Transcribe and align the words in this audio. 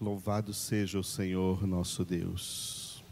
Louvado 0.00 0.54
seja 0.54 0.96
o 0.96 1.02
Senhor 1.02 1.66
nosso 1.66 2.04
Deus. 2.04 3.02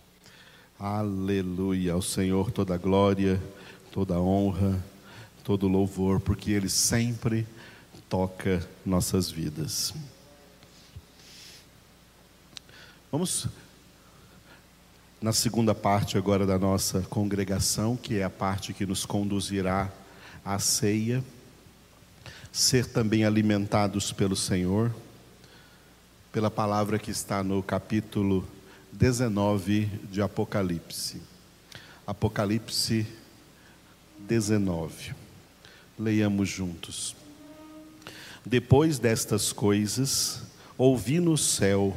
Aleluia. 0.78 1.94
Ao 1.94 2.00
Senhor 2.00 2.52
toda 2.52 2.78
glória, 2.78 3.42
toda 3.90 4.20
honra, 4.20 4.80
todo 5.42 5.66
louvor, 5.66 6.20
porque 6.20 6.52
Ele 6.52 6.68
sempre 6.68 7.44
toca 8.08 8.64
nossas 8.84 9.28
vidas. 9.28 9.92
Vamos 13.10 13.48
na 15.20 15.32
segunda 15.32 15.74
parte 15.74 16.16
agora 16.16 16.46
da 16.46 16.56
nossa 16.56 17.00
congregação, 17.00 17.96
que 17.96 18.18
é 18.18 18.22
a 18.22 18.30
parte 18.30 18.72
que 18.72 18.86
nos 18.86 19.04
conduzirá 19.04 19.90
à 20.44 20.60
ceia, 20.60 21.24
ser 22.52 22.86
também 22.86 23.24
alimentados 23.24 24.12
pelo 24.12 24.36
Senhor 24.36 24.94
pela 26.36 26.50
palavra 26.50 26.98
que 26.98 27.10
está 27.10 27.42
no 27.42 27.62
capítulo 27.62 28.46
19 28.92 29.86
de 30.12 30.20
Apocalipse. 30.20 31.22
Apocalipse 32.06 33.06
19. 34.18 35.14
Leiamos 35.98 36.46
juntos. 36.46 37.16
Depois 38.44 38.98
destas 38.98 39.50
coisas, 39.50 40.42
ouvi 40.76 41.20
no 41.20 41.38
céu 41.38 41.96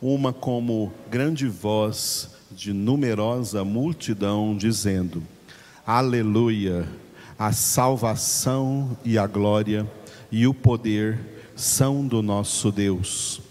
uma 0.00 0.32
como 0.32 0.90
grande 1.10 1.46
voz 1.46 2.30
de 2.50 2.72
numerosa 2.72 3.64
multidão 3.64 4.56
dizendo: 4.56 5.22
Aleluia! 5.86 6.88
A 7.38 7.52
salvação 7.52 8.96
e 9.04 9.18
a 9.18 9.26
glória 9.26 9.86
e 10.32 10.46
o 10.46 10.54
poder 10.54 11.20
são 11.54 12.06
do 12.06 12.22
nosso 12.22 12.72
Deus 12.72 13.46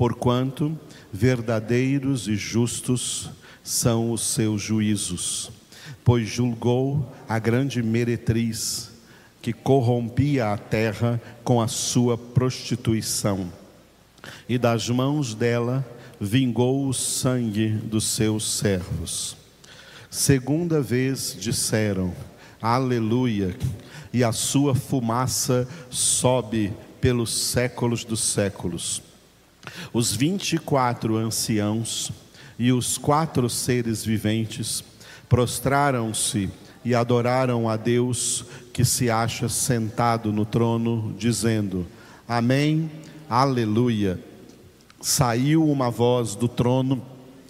porquanto 0.00 0.80
verdadeiros 1.12 2.26
e 2.26 2.34
justos 2.34 3.28
são 3.62 4.12
os 4.12 4.22
seus 4.22 4.62
juízos, 4.62 5.52
pois 6.02 6.26
julgou 6.26 7.06
a 7.28 7.38
grande 7.38 7.82
meretriz 7.82 8.92
que 9.42 9.52
corrompia 9.52 10.54
a 10.54 10.56
terra 10.56 11.20
com 11.44 11.60
a 11.60 11.68
sua 11.68 12.16
prostituição, 12.16 13.52
e 14.48 14.56
das 14.56 14.88
mãos 14.88 15.34
dela 15.34 15.86
vingou 16.18 16.88
o 16.88 16.94
sangue 16.94 17.68
dos 17.68 18.04
seus 18.04 18.56
servos. 18.56 19.36
Segunda 20.08 20.80
vez 20.80 21.36
disseram: 21.38 22.14
Aleluia, 22.58 23.54
e 24.14 24.24
a 24.24 24.32
sua 24.32 24.74
fumaça 24.74 25.68
sobe 25.90 26.72
pelos 27.02 27.34
séculos 27.34 28.02
dos 28.02 28.20
séculos. 28.22 29.09
Os 29.92 30.14
vinte 30.14 30.54
e 30.54 30.58
quatro 30.58 31.16
anciãos 31.16 32.10
e 32.58 32.72
os 32.72 32.98
quatro 32.98 33.48
seres 33.48 34.04
viventes 34.04 34.84
prostraram-se 35.28 36.50
e 36.84 36.94
adoraram 36.94 37.68
a 37.68 37.76
Deus 37.76 38.44
que 38.72 38.84
se 38.84 39.10
acha 39.10 39.48
sentado 39.48 40.32
no 40.32 40.44
trono, 40.44 41.14
dizendo: 41.18 41.86
Amém, 42.28 42.90
Aleluia. 43.28 44.18
Saiu 45.00 45.66
uma 45.68 45.90
voz 45.90 46.34
do 46.34 46.48
trono, 46.48 47.02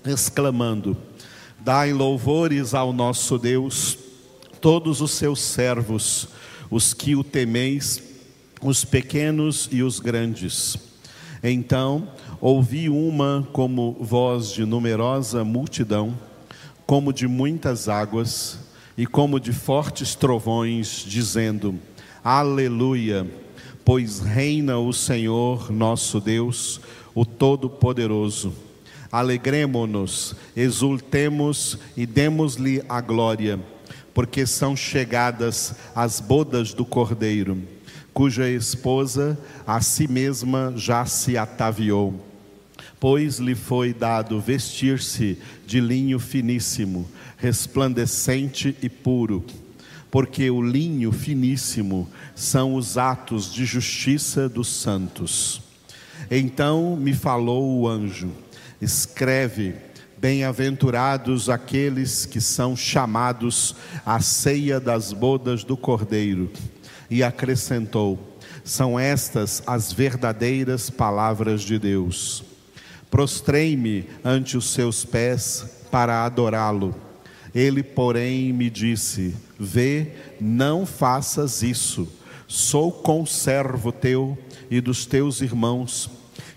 exclamando: 0.05 0.97
Dai 1.58 1.92
louvores 1.92 2.74
ao 2.74 2.92
nosso 2.92 3.39
Deus, 3.39 3.98
todos 4.61 5.00
os 5.00 5.12
seus 5.12 5.41
servos, 5.41 6.28
os 6.70 6.92
que 6.95 7.17
o 7.17 7.24
temeis, 7.24 8.02
os 8.62 8.84
pequenos 8.84 9.69
e 9.72 9.83
os 9.83 10.00
grandes 10.00 10.89
então 11.42 12.08
ouvi 12.41 12.88
uma 12.88 13.46
como 13.52 13.96
voz 14.00 14.52
de 14.52 14.64
numerosa 14.64 15.42
multidão, 15.42 16.14
como 16.86 17.12
de 17.12 17.27
muitas 17.27 17.88
águas, 17.88 18.58
e 18.96 19.06
como 19.06 19.41
de 19.41 19.52
fortes 19.52 20.14
trovões, 20.14 21.05
dizendo: 21.06 21.74
Aleluia, 22.23 23.27
pois 23.84 24.20
reina 24.20 24.78
o 24.78 24.92
Senhor 24.92 25.73
nosso 25.73 26.20
Deus, 26.20 26.80
o 27.14 27.24
Todo-Poderoso. 27.24 28.52
Alegremo-nos, 29.11 30.36
exultemos 30.55 31.78
e 31.96 32.07
demos-lhe 32.07 32.83
a 32.89 33.01
glória, 33.01 33.58
porque 34.12 34.46
são 34.46 34.77
chegadas 34.77 35.74
as 35.95 36.20
bodas 36.20 36.74
do 36.74 36.84
Cordeiro 36.84 37.58
cuja 38.12 38.48
esposa 38.48 39.38
a 39.66 39.80
si 39.80 40.08
mesma 40.08 40.72
já 40.76 41.04
se 41.06 41.36
ataviou, 41.36 42.26
pois 42.98 43.38
lhe 43.38 43.54
foi 43.54 43.94
dado 43.94 44.40
vestir-se 44.40 45.38
de 45.66 45.80
linho 45.80 46.18
finíssimo, 46.18 47.08
resplandecente 47.36 48.76
e 48.82 48.88
puro, 48.88 49.44
porque 50.10 50.50
o 50.50 50.60
linho 50.60 51.12
finíssimo 51.12 52.08
são 52.34 52.74
os 52.74 52.98
atos 52.98 53.52
de 53.52 53.64
justiça 53.64 54.48
dos 54.48 54.68
santos. 54.68 55.62
Então 56.30 56.96
me 56.96 57.14
falou 57.14 57.80
o 57.80 57.88
anjo: 57.88 58.30
escreve, 58.80 59.74
Bem-aventurados 60.20 61.48
aqueles 61.48 62.27
que 62.27 62.42
são 62.42 62.77
chamados 62.77 63.74
à 64.04 64.20
ceia 64.20 64.78
das 64.78 65.14
bodas 65.14 65.64
do 65.64 65.78
Cordeiro 65.78 66.52
e 67.10 67.22
acrescentou: 67.22 68.18
São 68.64 68.98
estas 68.98 69.62
as 69.66 69.92
verdadeiras 69.92 70.88
palavras 70.88 71.62
de 71.62 71.78
Deus. 71.78 72.44
Prostrei-me 73.10 74.06
ante 74.24 74.56
os 74.56 74.70
seus 74.70 75.04
pés 75.04 75.66
para 75.90 76.24
adorá-lo. 76.24 76.94
Ele, 77.54 77.82
porém, 77.82 78.52
me 78.52 78.70
disse: 78.70 79.34
Vê, 79.58 80.12
não 80.40 80.86
faças 80.86 81.62
isso. 81.62 82.08
Sou 82.46 82.90
conservo 82.90 83.92
teu 83.92 84.38
e 84.70 84.80
dos 84.80 85.06
teus 85.06 85.40
irmãos, 85.40 86.10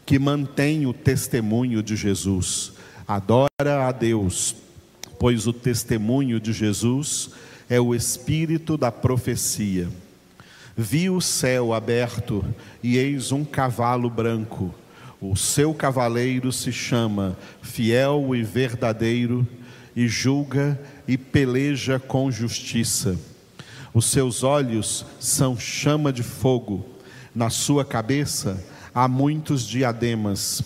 que 0.06 0.20
mantém 0.20 0.86
o 0.86 0.94
testemunho 0.94 1.82
de 1.82 1.96
Jesus. 1.96 2.74
Adora 3.08 3.88
a 3.88 3.92
Deus, 3.92 4.56
pois 5.20 5.48
o 5.48 5.54
testemunho 5.54 6.40
de 6.40 6.54
Jesus 6.54 7.32
é 7.70 7.80
o 7.80 7.94
espírito 7.94 8.78
da 8.78 8.92
profecia. 8.92 9.90
Vi 10.76 11.08
o 11.08 11.22
céu 11.22 11.72
aberto 11.72 12.44
e 12.82 12.98
eis 12.98 13.32
um 13.32 13.46
cavalo 13.46 14.10
branco. 14.10 14.74
O 15.22 15.36
seu 15.36 15.72
cavaleiro 15.72 16.52
se 16.52 16.72
chama 16.72 17.38
Fiel 17.62 18.36
e 18.36 18.42
Verdadeiro 18.42 19.48
e 19.96 20.08
julga 20.08 20.80
e 21.08 21.16
peleja 21.16 22.00
com 22.00 22.32
justiça. 22.32 23.16
Os 23.94 24.06
seus 24.06 24.42
olhos 24.42 25.06
são 25.20 25.56
chama 25.56 26.12
de 26.12 26.24
fogo, 26.24 26.84
na 27.36 27.52
sua 27.52 27.86
cabeça 27.86 28.62
há 28.96 29.08
muitos 29.08 29.68
diademas. 29.68 30.64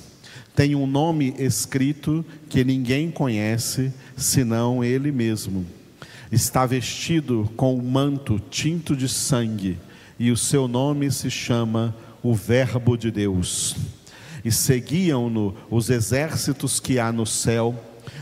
Tem 0.56 0.73
um 0.73 0.88
nome 0.88 1.35
escrito 1.38 2.25
que 2.47 2.63
ninguém 2.63 3.12
conhece 3.12 3.94
senão 4.16 4.81
ele 4.81 5.12
mesmo. 5.12 5.66
Está 6.31 6.66
vestido 6.66 7.51
com 7.57 7.75
um 7.75 7.81
manto 7.81 8.40
tinto 8.50 8.96
de 8.96 9.09
sangue 9.09 9.78
e 10.19 10.31
o 10.31 10.38
seu 10.38 10.67
nome 10.67 11.11
se 11.11 11.29
chama 11.29 11.95
o 12.23 12.33
Verbo 12.33 12.97
de 12.97 13.11
Deus. 13.11 13.75
E 14.44 14.51
seguiam-no 14.51 15.55
os 15.69 15.89
exércitos 15.89 16.79
que 16.79 17.00
há 17.00 17.11
no 17.11 17.25
céu, 17.25 17.75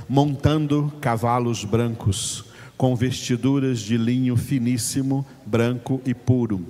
montando 0.07 0.91
cavalos 0.99 1.63
brancos, 1.63 2.45
com 2.77 2.95
vestiduras 2.95 3.79
de 3.79 3.97
linho 3.97 4.35
finíssimo, 4.35 5.25
branco 5.45 6.01
e 6.05 6.13
puro. 6.13 6.65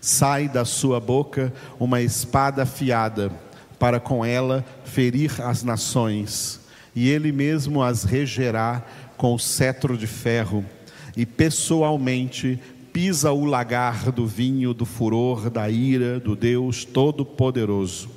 Sai 0.00 0.48
da 0.48 0.64
sua 0.64 0.98
boca 0.98 1.52
uma 1.78 2.00
espada 2.00 2.62
afiada, 2.62 3.30
para 3.78 4.00
com 4.00 4.24
ela 4.24 4.64
ferir 4.84 5.40
as 5.40 5.62
nações, 5.62 6.60
e 6.94 7.08
ele 7.08 7.32
mesmo 7.32 7.82
as 7.82 8.04
regerá 8.04 8.84
com 9.16 9.38
cetro 9.38 9.96
de 9.96 10.06
ferro, 10.06 10.64
e 11.16 11.24
pessoalmente 11.24 12.58
pisa 12.92 13.30
o 13.32 13.44
lagar 13.44 14.10
do 14.10 14.26
vinho 14.26 14.74
do 14.74 14.84
furor 14.84 15.48
da 15.48 15.70
ira 15.70 16.18
do 16.18 16.34
Deus 16.34 16.84
Todo-Poderoso. 16.84 18.08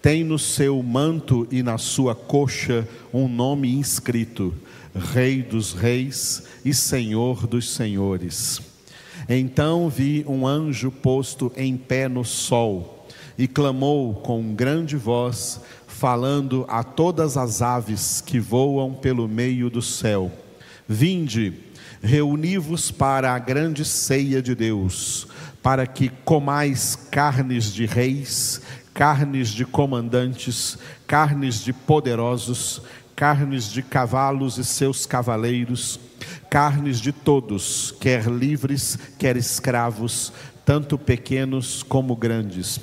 Tem 0.00 0.22
no 0.22 0.38
seu 0.38 0.80
manto 0.82 1.48
e 1.50 1.62
na 1.62 1.78
sua 1.78 2.14
coxa 2.14 2.88
um 3.12 3.28
nome 3.28 3.72
inscrito: 3.72 4.54
Rei 4.94 5.42
dos 5.42 5.72
Reis 5.72 6.44
e 6.64 6.72
Senhor 6.72 7.46
dos 7.46 7.70
Senhores. 7.70 8.60
Então 9.28 9.88
vi 9.88 10.24
um 10.28 10.46
anjo 10.46 10.90
posto 10.90 11.52
em 11.56 11.76
pé 11.76 12.08
no 12.08 12.24
sol 12.24 13.06
e 13.36 13.48
clamou 13.48 14.14
com 14.14 14.54
grande 14.54 14.96
voz, 14.96 15.60
falando 15.86 16.64
a 16.68 16.84
todas 16.84 17.36
as 17.36 17.60
aves 17.60 18.20
que 18.20 18.38
voam 18.38 18.94
pelo 18.94 19.26
meio 19.26 19.68
do 19.68 19.82
céu: 19.82 20.30
Vinde 20.88 21.52
reuni-vos 22.02 22.90
para 22.90 23.34
a 23.34 23.38
grande 23.38 23.84
ceia 23.84 24.40
de 24.40 24.54
Deus, 24.54 25.26
para 25.62 25.86
que 25.86 26.08
comais 26.24 26.96
carnes 27.10 27.72
de 27.72 27.86
reis, 27.86 28.62
carnes 28.94 29.48
de 29.48 29.64
comandantes, 29.64 30.78
carnes 31.06 31.62
de 31.62 31.72
poderosos, 31.72 32.82
carnes 33.14 33.70
de 33.70 33.82
cavalos 33.82 34.58
e 34.58 34.64
seus 34.64 35.04
cavaleiros, 35.04 35.98
carnes 36.48 37.00
de 37.00 37.12
todos, 37.12 37.94
quer 38.00 38.26
livres, 38.26 38.98
quer 39.18 39.36
escravos, 39.36 40.32
tanto 40.64 40.96
pequenos 40.96 41.82
como 41.82 42.14
grandes. 42.14 42.80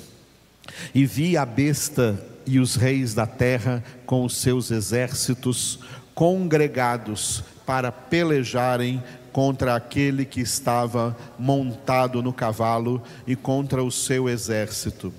E 0.94 1.06
vi 1.06 1.36
a 1.36 1.46
besta 1.46 2.22
e 2.46 2.60
os 2.60 2.76
reis 2.76 3.14
da 3.14 3.26
terra 3.26 3.82
com 4.04 4.24
os 4.24 4.36
seus 4.36 4.70
exércitos 4.70 5.80
congregados 6.14 7.42
para 7.66 7.90
pelejarem 7.90 9.02
contra 9.32 9.74
aquele 9.74 10.24
que 10.24 10.40
estava 10.40 11.14
montado 11.38 12.22
no 12.22 12.32
cavalo 12.32 13.02
e 13.26 13.36
contra 13.36 13.82
o 13.82 13.90
seu 13.90 14.30
exército. 14.30 15.12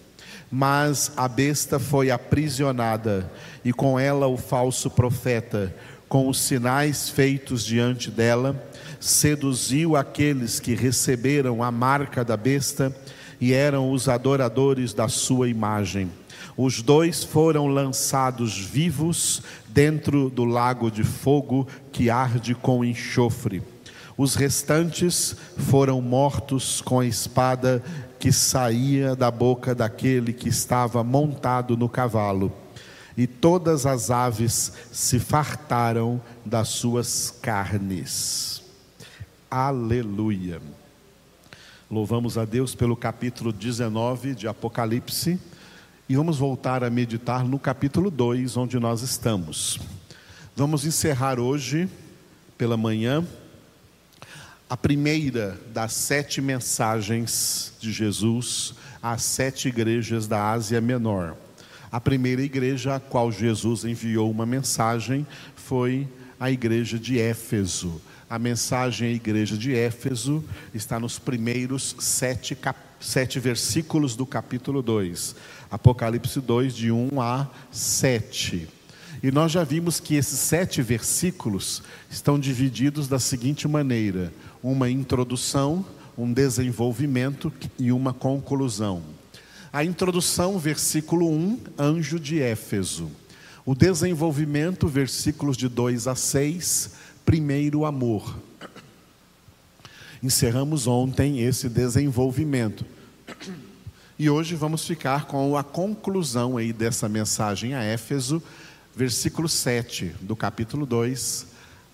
Mas 0.49 1.11
a 1.15 1.27
besta 1.27 1.77
foi 1.77 2.09
aprisionada, 2.09 3.29
e 3.63 3.73
com 3.73 3.99
ela 3.99 4.27
o 4.27 4.37
falso 4.37 4.89
profeta, 4.89 5.75
com 6.07 6.29
os 6.29 6.39
sinais 6.39 7.09
feitos 7.09 7.65
diante 7.65 8.09
dela, 8.09 8.55
seduziu 8.99 9.95
aqueles 9.95 10.59
que 10.59 10.73
receberam 10.73 11.61
a 11.61 11.69
marca 11.69 12.23
da 12.23 12.37
besta 12.37 12.95
e 13.39 13.53
eram 13.53 13.91
os 13.91 14.09
adoradores 14.09 14.93
da 14.93 15.07
sua 15.07 15.49
imagem. 15.49 16.11
Os 16.55 16.81
dois 16.81 17.23
foram 17.23 17.67
lançados 17.67 18.57
vivos 18.57 19.43
dentro 19.67 20.29
do 20.29 20.43
lago 20.43 20.89
de 20.89 21.03
fogo 21.03 21.67
que 21.91 22.09
arde 22.09 22.55
com 22.55 22.83
enxofre. 22.83 23.61
Os 24.17 24.33
restantes 24.33 25.35
foram 25.57 26.01
mortos 26.01 26.81
com 26.81 26.99
a 26.99 27.05
espada 27.05 27.83
que 28.19 28.31
saía 28.31 29.15
da 29.15 29.29
boca 29.29 29.75
daquele 29.75 30.33
que 30.33 30.49
estava 30.49 31.03
montado 31.03 31.77
no 31.77 31.87
cavalo. 31.87 32.51
E 33.15 33.27
todas 33.27 33.85
as 33.85 34.09
aves 34.09 34.73
se 34.91 35.19
fartaram 35.19 36.19
das 36.43 36.69
suas 36.69 37.31
carnes. 37.41 38.63
Aleluia. 39.49 40.59
Louvamos 41.89 42.37
a 42.37 42.43
Deus 42.43 42.75
pelo 42.75 42.97
capítulo 42.97 43.53
19 43.53 44.35
de 44.35 44.45
Apocalipse 44.45 45.39
e 46.09 46.17
vamos 46.17 46.37
voltar 46.37 46.83
a 46.83 46.89
meditar 46.89 47.45
no 47.45 47.57
capítulo 47.57 48.11
2, 48.11 48.57
onde 48.57 48.77
nós 48.77 49.01
estamos. 49.01 49.79
Vamos 50.53 50.83
encerrar 50.83 51.39
hoje, 51.39 51.87
pela 52.57 52.75
manhã, 52.75 53.25
a 54.69 54.75
primeira 54.75 55.57
das 55.73 55.93
sete 55.93 56.41
mensagens 56.41 57.71
de 57.79 57.93
Jesus 57.93 58.73
às 59.01 59.21
sete 59.21 59.69
igrejas 59.69 60.27
da 60.27 60.51
Ásia 60.51 60.81
Menor. 60.81 61.37
A 61.89 62.01
primeira 62.01 62.41
igreja 62.41 62.95
a 62.95 62.99
qual 62.99 63.31
Jesus 63.31 63.85
enviou 63.85 64.29
uma 64.29 64.45
mensagem 64.45 65.25
foi 65.55 66.05
a 66.37 66.51
igreja 66.51 66.99
de 66.99 67.17
Éfeso. 67.17 68.01
A 68.29 68.37
mensagem 68.37 69.07
à 69.07 69.11
igreja 69.11 69.57
de 69.57 69.73
Éfeso 69.73 70.43
está 70.73 70.99
nos 70.99 71.17
primeiros 71.17 71.95
sete, 71.97 72.55
cap... 72.55 72.77
sete 72.99 73.39
versículos 73.39 74.17
do 74.17 74.25
capítulo 74.25 74.81
2. 74.81 75.33
Apocalipse 75.71 76.41
2, 76.41 76.75
de 76.75 76.91
1 76.91 77.21
a 77.21 77.47
7. 77.71 78.67
E 79.23 79.31
nós 79.31 79.53
já 79.53 79.63
vimos 79.63 80.01
que 80.01 80.15
esses 80.15 80.39
sete 80.39 80.81
versículos 80.81 81.81
estão 82.09 82.37
divididos 82.37 83.07
da 83.07 83.17
seguinte 83.17 83.65
maneira: 83.65 84.33
uma 84.61 84.89
introdução, 84.89 85.85
um 86.17 86.33
desenvolvimento 86.33 87.51
e 87.79 87.93
uma 87.93 88.13
conclusão. 88.13 89.03
A 89.71 89.85
introdução, 89.85 90.59
versículo 90.59 91.31
1, 91.31 91.59
anjo 91.79 92.19
de 92.19 92.41
Éfeso. 92.41 93.09
O 93.65 93.75
desenvolvimento, 93.75 94.87
versículos 94.87 95.55
de 95.55 95.67
2 95.67 96.07
a 96.07 96.15
6, 96.15 96.91
primeiro 97.27 97.83
amor. 97.83 98.39
Encerramos 100.23 100.87
ontem 100.87 101.41
esse 101.41 101.67
desenvolvimento. 101.67 102.85
E 104.17 104.29
hoje 104.29 104.55
vamos 104.55 104.87
ficar 104.87 105.25
com 105.25 105.57
a 105.57 105.61
conclusão 105.61 106.55
aí 106.55 106.71
dessa 106.71 107.09
mensagem 107.09 107.73
a 107.75 107.83
Éfeso, 107.83 108.41
versículo 108.95 109.49
7 109.49 110.15
do 110.21 110.37
capítulo 110.37 110.85
2, 110.85 111.47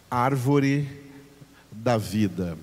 árvore 0.09 0.88
da 1.71 1.97
vida. 1.97 2.56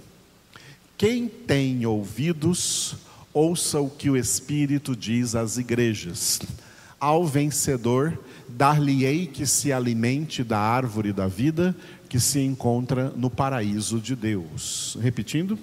Quem 0.97 1.27
tem 1.27 1.85
ouvidos, 1.85 2.95
ouça 3.35 3.81
o 3.81 3.91
que 3.91 4.09
o 4.09 4.17
Espírito 4.17 4.95
diz 4.95 5.35
às 5.35 5.57
igrejas. 5.57 6.39
Ao 7.01 7.27
vencedor, 7.27 8.17
dar-lhe-ei 8.49 9.27
que 9.27 9.45
se 9.45 9.73
alimente 9.73 10.45
da 10.45 10.59
árvore 10.61 11.13
da 11.13 11.27
vida 11.27 11.75
que 12.11 12.19
se 12.19 12.41
encontra 12.41 13.13
no 13.17 13.31
paraíso 13.31 14.01
de 14.01 14.17
Deus. 14.17 14.99
Repetindo. 15.01 15.57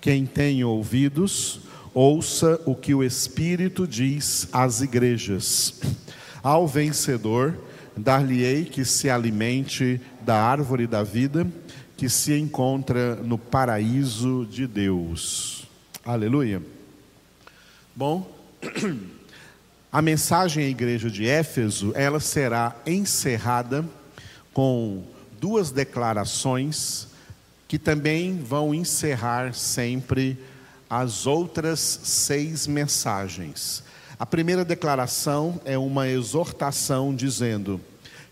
Quem 0.00 0.24
tem 0.24 0.62
ouvidos, 0.62 1.58
ouça 1.92 2.60
o 2.64 2.76
que 2.76 2.94
o 2.94 3.02
Espírito 3.02 3.84
diz 3.84 4.48
às 4.52 4.80
igrejas. 4.80 5.80
Ao 6.40 6.68
vencedor, 6.68 7.58
dar-lhe-ei 7.96 8.64
que 8.64 8.84
se 8.84 9.10
alimente 9.10 10.00
da 10.22 10.40
árvore 10.40 10.86
da 10.86 11.02
vida 11.02 11.44
que 11.96 12.08
se 12.08 12.38
encontra 12.38 13.16
no 13.16 13.36
paraíso 13.36 14.46
de 14.48 14.68
Deus. 14.68 15.66
Aleluia. 16.04 16.62
Bom, 17.92 18.30
a 19.90 20.00
mensagem 20.00 20.64
à 20.64 20.68
igreja 20.68 21.10
de 21.10 21.26
Éfeso, 21.26 21.90
ela 21.96 22.20
será 22.20 22.76
encerrada 22.86 23.84
com 24.52 25.15
duas 25.46 25.70
declarações 25.70 27.06
que 27.68 27.78
também 27.78 28.36
vão 28.36 28.74
encerrar 28.74 29.54
sempre 29.54 30.36
as 30.90 31.24
outras 31.24 31.78
seis 31.78 32.66
mensagens. 32.66 33.84
A 34.18 34.26
primeira 34.26 34.64
declaração 34.64 35.60
é 35.64 35.78
uma 35.78 36.08
exortação 36.08 37.14
dizendo: 37.14 37.80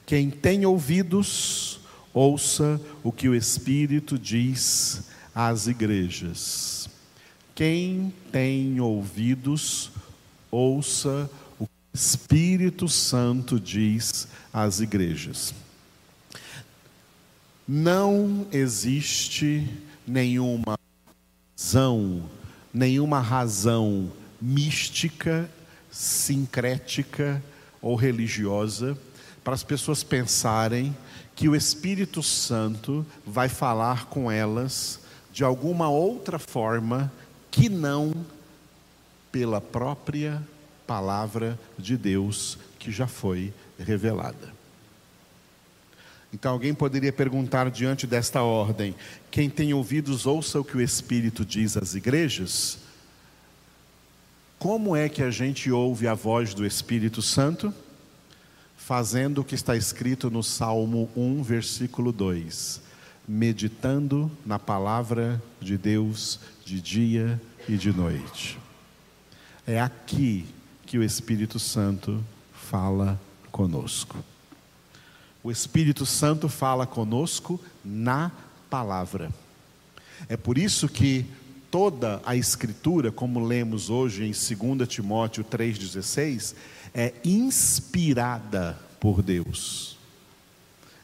quem 0.04 0.28
tem 0.28 0.66
ouvidos, 0.66 1.78
ouça 2.12 2.80
o 3.04 3.12
que 3.12 3.28
o 3.28 3.34
Espírito 3.36 4.18
diz 4.18 5.04
às 5.32 5.68
igrejas. 5.68 6.88
Quem 7.54 8.12
tem 8.32 8.80
ouvidos, 8.80 9.92
ouça 10.50 11.30
o 11.60 11.64
que 11.64 11.72
o 11.92 11.94
Espírito 11.94 12.88
Santo 12.88 13.60
diz 13.60 14.26
às 14.52 14.80
igrejas. 14.80 15.54
Não 17.66 18.46
existe 18.52 19.66
nenhuma 20.06 20.78
razão, 21.56 22.22
nenhuma 22.72 23.20
razão 23.20 24.12
mística 24.40 25.50
sincrética 25.90 27.42
ou 27.80 27.94
religiosa 27.94 28.98
para 29.42 29.54
as 29.54 29.62
pessoas 29.62 30.02
pensarem 30.02 30.94
que 31.34 31.48
o 31.48 31.56
Espírito 31.56 32.22
Santo 32.22 33.04
vai 33.24 33.48
falar 33.48 34.06
com 34.06 34.30
elas 34.30 35.00
de 35.32 35.42
alguma 35.42 35.88
outra 35.88 36.38
forma 36.38 37.10
que 37.50 37.70
não 37.70 38.12
pela 39.32 39.60
própria 39.60 40.42
palavra 40.86 41.58
de 41.78 41.96
Deus 41.96 42.58
que 42.78 42.92
já 42.92 43.06
foi 43.06 43.54
revelada. 43.78 44.52
Então 46.34 46.50
alguém 46.50 46.74
poderia 46.74 47.12
perguntar 47.12 47.70
diante 47.70 48.08
desta 48.08 48.42
ordem: 48.42 48.92
quem 49.30 49.48
tem 49.48 49.72
ouvidos, 49.72 50.26
ouça 50.26 50.58
o 50.58 50.64
que 50.64 50.76
o 50.76 50.80
Espírito 50.80 51.44
diz 51.44 51.76
às 51.76 51.94
igrejas? 51.94 52.78
Como 54.58 54.96
é 54.96 55.08
que 55.08 55.22
a 55.22 55.30
gente 55.30 55.70
ouve 55.70 56.08
a 56.08 56.14
voz 56.14 56.52
do 56.52 56.66
Espírito 56.66 57.22
Santo? 57.22 57.72
Fazendo 58.76 59.42
o 59.42 59.44
que 59.44 59.54
está 59.54 59.76
escrito 59.76 60.28
no 60.28 60.42
Salmo 60.42 61.08
1, 61.16 61.40
versículo 61.44 62.10
2: 62.10 62.82
meditando 63.28 64.28
na 64.44 64.58
palavra 64.58 65.40
de 65.60 65.78
Deus 65.78 66.40
de 66.64 66.80
dia 66.80 67.40
e 67.68 67.76
de 67.76 67.92
noite. 67.92 68.58
É 69.64 69.80
aqui 69.80 70.44
que 70.84 70.98
o 70.98 71.04
Espírito 71.04 71.60
Santo 71.60 72.22
fala 72.52 73.20
conosco. 73.52 74.33
O 75.44 75.50
Espírito 75.50 76.06
Santo 76.06 76.48
fala 76.48 76.86
conosco 76.86 77.60
na 77.84 78.32
palavra. 78.70 79.30
É 80.26 80.38
por 80.38 80.56
isso 80.56 80.88
que 80.88 81.26
toda 81.70 82.22
a 82.24 82.34
escritura, 82.34 83.12
como 83.12 83.44
lemos 83.44 83.90
hoje 83.90 84.24
em 84.24 84.30
2 84.30 84.88
Timóteo 84.88 85.44
3,16, 85.44 86.54
é 86.94 87.12
inspirada 87.22 88.78
por 88.98 89.20
Deus. 89.20 89.98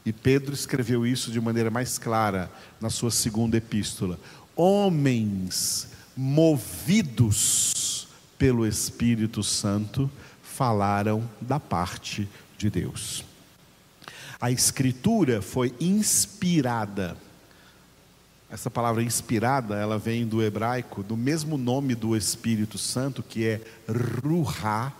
E 0.06 0.12
Pedro 0.12 0.54
escreveu 0.54 1.06
isso 1.06 1.30
de 1.30 1.38
maneira 1.38 1.70
mais 1.70 1.98
clara 1.98 2.50
na 2.80 2.88
sua 2.88 3.10
segunda 3.10 3.58
epístola. 3.58 4.18
Homens 4.56 5.88
movidos 6.16 8.08
pelo 8.38 8.66
Espírito 8.66 9.42
Santo 9.42 10.10
falaram 10.42 11.28
da 11.42 11.60
parte 11.60 12.26
de 12.56 12.70
Deus. 12.70 13.28
A 14.40 14.50
escritura 14.50 15.42
foi 15.42 15.74
inspirada. 15.78 17.14
Essa 18.50 18.70
palavra 18.70 19.02
inspirada, 19.02 19.76
ela 19.76 19.98
vem 19.98 20.26
do 20.26 20.42
hebraico, 20.42 21.02
do 21.02 21.16
mesmo 21.16 21.58
nome 21.58 21.94
do 21.94 22.16
Espírito 22.16 22.78
Santo, 22.78 23.22
que 23.22 23.46
é 23.46 23.60
Ruha, 23.86 24.92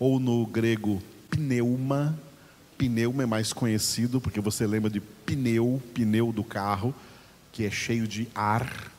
ou 0.00 0.18
no 0.18 0.44
grego 0.44 1.00
pneuma. 1.30 2.18
Pneuma 2.76 3.22
é 3.22 3.26
mais 3.26 3.52
conhecido 3.52 4.20
porque 4.20 4.40
você 4.40 4.66
lembra 4.66 4.90
de 4.90 5.00
pneu, 5.00 5.80
pneu 5.94 6.32
do 6.32 6.42
carro, 6.42 6.92
que 7.52 7.64
é 7.64 7.70
cheio 7.70 8.06
de 8.08 8.28
ar. 8.34 8.90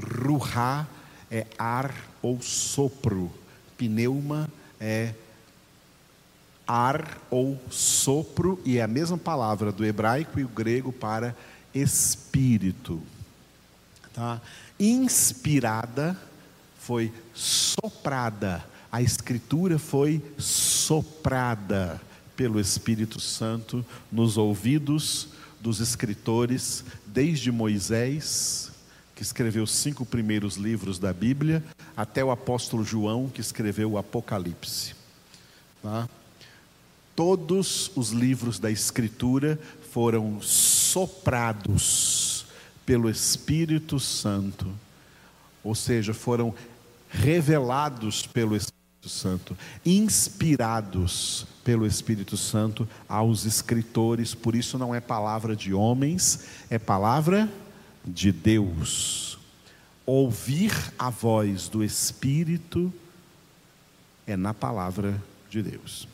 Ruha 0.00 0.88
é 1.30 1.46
ar 1.58 1.94
ou 2.22 2.40
sopro. 2.40 3.30
Pneuma 3.76 4.50
é 4.80 5.14
ar 6.66 7.18
ou 7.30 7.60
sopro, 7.70 8.60
e 8.64 8.78
é 8.78 8.82
a 8.82 8.88
mesma 8.88 9.18
palavra 9.18 9.72
do 9.72 9.84
hebraico 9.84 10.38
e 10.38 10.44
o 10.44 10.48
grego 10.48 10.92
para 10.92 11.36
espírito. 11.74 13.02
Tá? 14.12 14.40
Inspirada 14.78 16.16
foi 16.78 17.12
soprada, 17.34 18.64
a 18.90 19.00
escritura 19.00 19.78
foi 19.78 20.22
soprada 20.36 22.00
pelo 22.36 22.58
Espírito 22.58 23.20
Santo 23.20 23.84
nos 24.10 24.36
ouvidos 24.36 25.28
dos 25.60 25.78
escritores, 25.78 26.84
desde 27.06 27.52
Moisés, 27.52 28.72
que 29.14 29.22
escreveu 29.22 29.62
os 29.62 29.70
cinco 29.70 30.04
primeiros 30.04 30.56
livros 30.56 30.98
da 30.98 31.12
Bíblia, 31.12 31.62
até 31.96 32.24
o 32.24 32.32
apóstolo 32.32 32.82
João, 32.82 33.28
que 33.28 33.40
escreveu 33.40 33.92
o 33.92 33.98
Apocalipse. 33.98 34.94
Tá? 35.80 36.08
Todos 37.14 37.90
os 37.94 38.10
livros 38.10 38.58
da 38.58 38.70
Escritura 38.70 39.58
foram 39.90 40.40
soprados 40.40 42.46
pelo 42.86 43.10
Espírito 43.10 44.00
Santo, 44.00 44.66
ou 45.62 45.74
seja, 45.74 46.14
foram 46.14 46.54
revelados 47.10 48.26
pelo 48.26 48.56
Espírito 48.56 49.08
Santo, 49.08 49.56
inspirados 49.84 51.46
pelo 51.62 51.86
Espírito 51.86 52.36
Santo 52.36 52.88
aos 53.08 53.44
escritores, 53.44 54.34
por 54.34 54.54
isso 54.54 54.78
não 54.78 54.94
é 54.94 55.00
palavra 55.00 55.54
de 55.54 55.74
homens, 55.74 56.46
é 56.70 56.78
palavra 56.78 57.48
de 58.04 58.32
Deus. 58.32 59.38
Ouvir 60.06 60.72
a 60.98 61.10
voz 61.10 61.68
do 61.68 61.84
Espírito 61.84 62.92
é 64.26 64.36
na 64.36 64.54
palavra 64.54 65.22
de 65.50 65.62
Deus. 65.62 66.08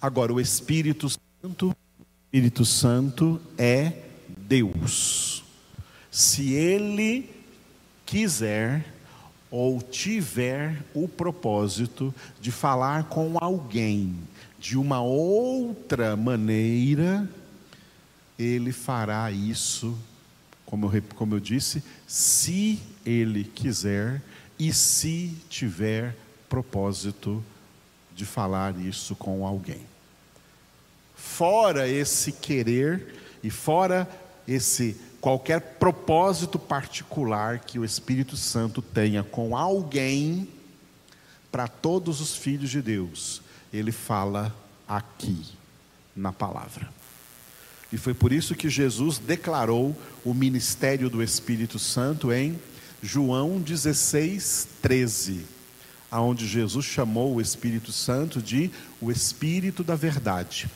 Agora, 0.00 0.32
o 0.32 0.40
Espírito 0.40 1.08
Santo, 1.08 1.76
Espírito 2.26 2.64
Santo 2.64 3.40
é 3.56 3.92
Deus. 4.36 5.42
Se 6.10 6.52
ele 6.52 7.28
quiser 8.06 8.94
ou 9.50 9.82
tiver 9.82 10.84
o 10.94 11.08
propósito 11.08 12.14
de 12.40 12.52
falar 12.52 13.04
com 13.04 13.36
alguém 13.40 14.14
de 14.60 14.78
uma 14.78 15.00
outra 15.00 16.14
maneira, 16.16 17.28
ele 18.38 18.70
fará 18.70 19.32
isso, 19.32 19.98
como 20.64 20.86
eu, 20.94 21.02
como 21.16 21.34
eu 21.34 21.40
disse, 21.40 21.82
se 22.06 22.80
ele 23.04 23.42
quiser 23.42 24.22
e 24.58 24.72
se 24.72 25.36
tiver 25.48 26.16
propósito 26.48 27.42
de 28.14 28.24
falar 28.24 28.76
isso 28.78 29.16
com 29.16 29.46
alguém. 29.46 29.87
Fora 31.18 31.88
esse 31.88 32.30
querer 32.32 33.14
e 33.42 33.50
fora 33.50 34.08
esse 34.46 34.96
qualquer 35.20 35.60
propósito 35.60 36.58
particular 36.58 37.58
que 37.58 37.78
o 37.78 37.84
Espírito 37.84 38.36
Santo 38.36 38.80
tenha 38.80 39.24
com 39.24 39.56
alguém, 39.56 40.48
para 41.50 41.66
todos 41.66 42.20
os 42.20 42.36
filhos 42.36 42.70
de 42.70 42.80
Deus, 42.80 43.42
ele 43.72 43.90
fala 43.90 44.54
aqui 44.86 45.44
na 46.14 46.32
palavra. 46.32 46.88
E 47.92 47.96
foi 47.96 48.14
por 48.14 48.32
isso 48.32 48.54
que 48.54 48.68
Jesus 48.68 49.18
declarou 49.18 49.96
o 50.24 50.32
ministério 50.32 51.10
do 51.10 51.22
Espírito 51.22 51.78
Santo 51.78 52.32
em 52.32 52.58
João 53.02 53.58
16, 53.60 54.68
13 54.80 55.58
aonde 56.10 56.46
Jesus 56.46 56.84
chamou 56.86 57.34
o 57.34 57.40
Espírito 57.40 57.92
Santo 57.92 58.40
de 58.40 58.70
o 59.00 59.10
Espírito 59.10 59.84
da 59.84 59.94
Verdade. 59.94 60.68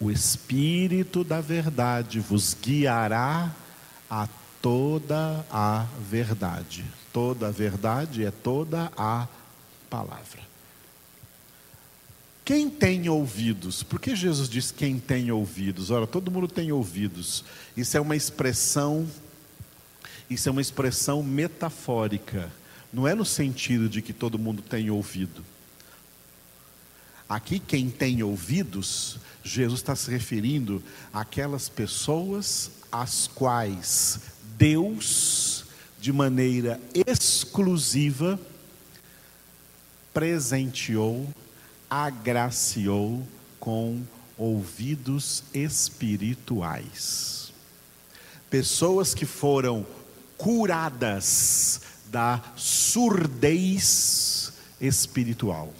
O 0.00 0.10
Espírito 0.10 1.24
da 1.24 1.40
Verdade 1.40 2.20
vos 2.20 2.54
guiará 2.60 3.54
a 4.10 4.28
toda 4.60 5.44
a 5.50 5.86
verdade. 6.10 6.84
Toda 7.12 7.48
a 7.48 7.50
verdade 7.50 8.24
é 8.24 8.30
toda 8.30 8.92
a 8.96 9.26
palavra. 9.88 10.42
Quem 12.44 12.70
tem 12.70 13.08
ouvidos? 13.08 13.82
Por 13.82 14.00
que 14.00 14.14
Jesus 14.14 14.48
diz 14.48 14.70
quem 14.70 15.00
tem 15.00 15.32
ouvidos? 15.32 15.90
Ora, 15.90 16.06
todo 16.06 16.30
mundo 16.30 16.46
tem 16.46 16.70
ouvidos. 16.70 17.44
Isso 17.76 17.96
é 17.96 18.00
uma 18.00 18.14
expressão, 18.14 19.06
isso 20.30 20.48
é 20.48 20.52
uma 20.52 20.60
expressão 20.60 21.22
metafórica 21.22 22.52
não 22.96 23.06
é 23.06 23.14
no 23.14 23.26
sentido 23.26 23.90
de 23.90 24.00
que 24.00 24.12
todo 24.12 24.38
mundo 24.38 24.62
tem 24.62 24.90
ouvido. 24.90 25.44
Aqui, 27.28 27.58
quem 27.58 27.90
tem 27.90 28.22
ouvidos, 28.22 29.18
Jesus 29.42 29.80
está 29.80 29.96
se 29.96 30.10
referindo 30.10 30.82
àquelas 31.12 31.68
pessoas 31.68 32.70
às 32.90 33.26
quais 33.26 34.20
Deus, 34.56 35.64
de 36.00 36.12
maneira 36.12 36.80
exclusiva, 36.94 38.38
presenteou, 40.14 41.28
agraciou 41.90 43.26
com 43.58 44.02
ouvidos 44.38 45.42
espirituais. 45.52 47.52
Pessoas 48.48 49.14
que 49.14 49.26
foram 49.26 49.84
curadas 50.38 51.80
da 52.10 52.40
surdez 52.56 54.52
espiritual. 54.80 55.74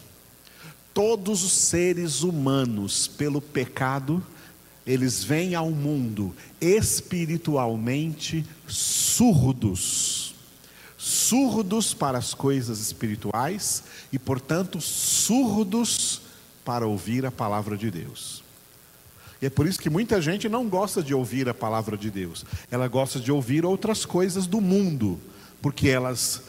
Todos 0.96 1.44
os 1.44 1.52
seres 1.52 2.22
humanos, 2.22 3.06
pelo 3.06 3.42
pecado, 3.42 4.24
eles 4.86 5.22
vêm 5.22 5.54
ao 5.54 5.70
mundo 5.70 6.34
espiritualmente 6.58 8.46
surdos. 8.66 10.34
Surdos 10.96 11.92
para 11.92 12.16
as 12.16 12.32
coisas 12.32 12.80
espirituais 12.80 13.84
e, 14.10 14.18
portanto, 14.18 14.80
surdos 14.80 16.22
para 16.64 16.86
ouvir 16.86 17.26
a 17.26 17.30
palavra 17.30 17.76
de 17.76 17.90
Deus. 17.90 18.42
E 19.42 19.44
é 19.44 19.50
por 19.50 19.66
isso 19.66 19.78
que 19.78 19.90
muita 19.90 20.22
gente 20.22 20.48
não 20.48 20.66
gosta 20.66 21.02
de 21.02 21.12
ouvir 21.12 21.46
a 21.46 21.52
palavra 21.52 21.98
de 21.98 22.10
Deus, 22.10 22.42
ela 22.70 22.88
gosta 22.88 23.20
de 23.20 23.30
ouvir 23.30 23.66
outras 23.66 24.06
coisas 24.06 24.46
do 24.46 24.62
mundo 24.62 25.20
porque 25.60 25.88
elas 25.88 26.42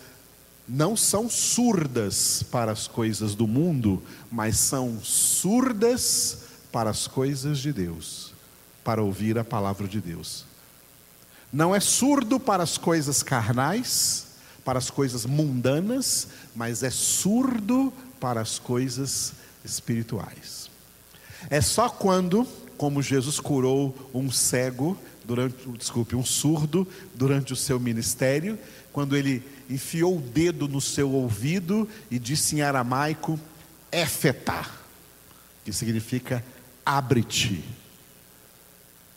não 0.68 0.98
são 0.98 1.30
surdas 1.30 2.44
para 2.44 2.72
as 2.72 2.88
coisas 2.88 3.34
do 3.34 3.48
mundo, 3.48 4.04
mas 4.30 4.58
são 4.58 5.00
surdas 5.02 6.40
para 6.72 6.90
as 6.90 7.08
coisas 7.08 7.60
de 7.60 7.72
Deus, 7.72 8.34
para 8.84 9.02
ouvir 9.02 9.38
a 9.38 9.46
palavra 9.46 9.88
de 9.88 10.02
Deus. 10.02 10.46
Não 11.54 11.74
é 11.74 11.80
surdo 11.80 12.40
para 12.40 12.64
as 12.64 12.78
coisas 12.78 13.24
carnais, 13.24 14.28
para 14.66 14.78
as 14.78 14.90
coisas 14.90 15.26
mundanas, 15.26 16.28
mas 16.54 16.84
é 16.84 16.90
surdo 16.90 17.94
para 18.20 18.42
as 18.42 18.60
coisas 18.60 19.32
espirituais. 19.64 20.70
É 21.50 21.62
só 21.62 21.88
quando, 21.88 22.46
como 22.78 23.02
Jesus 23.02 23.40
curou 23.40 23.96
um 24.14 24.30
cego 24.30 24.98
durante, 25.28 25.70
desculpe, 25.78 26.16
um 26.16 26.24
surdo 26.24 26.88
durante 27.14 27.52
o 27.52 27.56
seu 27.56 27.78
ministério, 27.78 28.58
quando 28.94 29.16
ele 29.16 29.44
enfiou 29.70 30.18
o 30.18 30.22
dedo 30.22 30.70
no 30.70 30.80
seu 30.80 31.12
ouvido 31.12 31.88
e 32.10 32.18
disse 32.18 32.56
em 32.56 32.62
aramaico, 32.62 33.38
Éfetá, 33.92 34.66
que 35.66 35.74
significa 35.74 36.44
abre-te. 36.86 37.62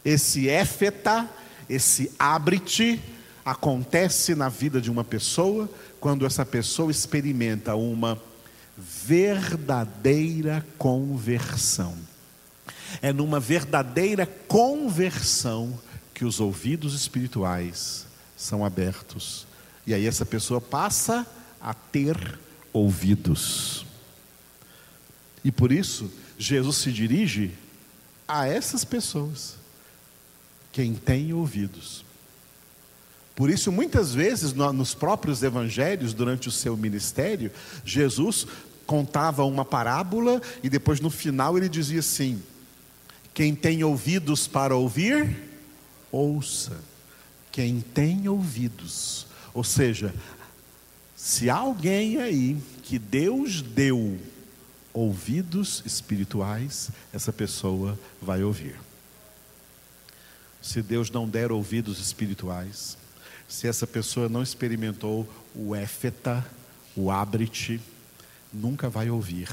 Esse 0.04 0.48
Éfetá, 0.48 1.30
esse 1.68 2.10
abre-te, 2.18 3.00
acontece 3.44 4.34
na 4.34 4.48
vida 4.48 4.80
de 4.80 4.90
uma 4.90 5.04
pessoa 5.04 5.70
quando 6.00 6.26
essa 6.26 6.44
pessoa 6.44 6.90
experimenta 6.90 7.76
uma 7.76 8.20
verdadeira 8.76 10.66
conversão. 10.76 11.94
É 13.00 13.12
numa 13.12 13.38
verdadeira 13.38 14.26
conversão 14.26 15.78
que 16.20 16.24
os 16.26 16.38
ouvidos 16.38 16.92
espirituais 16.92 18.06
são 18.36 18.62
abertos 18.62 19.46
e 19.86 19.94
aí 19.94 20.06
essa 20.06 20.26
pessoa 20.26 20.60
passa 20.60 21.26
a 21.58 21.72
ter 21.72 22.38
ouvidos. 22.74 23.86
E 25.42 25.50
por 25.50 25.72
isso, 25.72 26.12
Jesus 26.38 26.76
se 26.76 26.92
dirige 26.92 27.52
a 28.28 28.46
essas 28.46 28.84
pessoas, 28.84 29.56
quem 30.70 30.92
tem 30.92 31.32
ouvidos. 31.32 32.04
Por 33.34 33.48
isso, 33.48 33.72
muitas 33.72 34.12
vezes, 34.12 34.52
nos 34.52 34.92
próprios 34.92 35.42
evangelhos, 35.42 36.12
durante 36.12 36.48
o 36.48 36.52
seu 36.52 36.76
ministério, 36.76 37.50
Jesus 37.82 38.46
contava 38.84 39.42
uma 39.42 39.64
parábola 39.64 40.42
e 40.62 40.68
depois, 40.68 41.00
no 41.00 41.08
final, 41.08 41.56
ele 41.56 41.70
dizia 41.70 42.00
assim: 42.00 42.42
Quem 43.32 43.54
tem 43.54 43.82
ouvidos 43.82 44.46
para 44.46 44.76
ouvir, 44.76 45.48
ouça. 46.10 46.78
Quem 47.52 47.80
tem 47.80 48.28
ouvidos. 48.28 49.26
Ou 49.52 49.64
seja, 49.64 50.14
se 51.16 51.50
há 51.50 51.56
alguém 51.56 52.18
aí 52.18 52.56
que 52.82 52.98
Deus 52.98 53.60
deu 53.60 54.18
ouvidos 54.92 55.82
espirituais, 55.84 56.90
essa 57.12 57.32
pessoa 57.32 57.98
vai 58.20 58.42
ouvir. 58.42 58.76
Se 60.62 60.82
Deus 60.82 61.10
não 61.10 61.28
der 61.28 61.52
ouvidos 61.52 61.98
espirituais, 61.98 62.96
se 63.48 63.66
essa 63.66 63.86
pessoa 63.86 64.28
não 64.28 64.42
experimentou 64.42 65.28
o 65.54 65.74
éfeta, 65.74 66.46
o 66.94 67.10
abrite, 67.10 67.80
nunca 68.52 68.88
vai 68.88 69.10
ouvir, 69.10 69.48